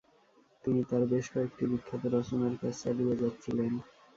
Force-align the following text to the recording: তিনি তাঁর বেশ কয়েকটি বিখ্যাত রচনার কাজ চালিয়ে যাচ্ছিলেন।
তিনি 0.63 0.81
তাঁর 0.89 1.03
বেশ 1.11 1.25
কয়েকটি 1.33 1.63
বিখ্যাত 1.71 2.03
রচনার 2.15 2.53
কাজ 2.61 2.73
চালিয়ে 2.83 3.19
যাচ্ছিলেন। 3.21 3.71